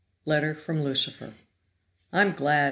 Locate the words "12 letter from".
0.23-0.81